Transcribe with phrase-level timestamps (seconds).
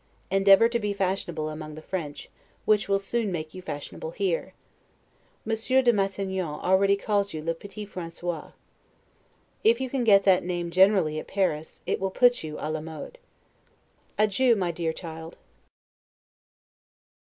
[0.31, 2.27] Endeavor to be fashionable among the French,
[2.65, 4.55] which will soon make you fashionable here.
[5.45, 8.53] Monsieur de Matignon already calls you 'le petit Francois'.
[9.63, 12.81] If you can get that name generally at Paris, it will put you 'a la
[12.81, 13.19] mode'.
[14.17, 15.37] Adieu, my dear child.